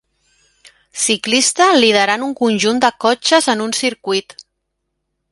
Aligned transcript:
ciclista 1.01 1.67
liderant 1.83 2.23
un 2.27 2.33
conjunt 2.39 2.81
de 2.85 2.91
cotxes 3.05 3.49
en 3.53 3.61
un 3.67 3.75
circuit. 3.81 4.35